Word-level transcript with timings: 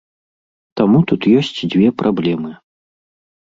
Таму 0.81 1.01
тут 1.11 1.21
ёсць 1.41 1.63
дзве 1.75 1.93
праблемы. 2.01 2.51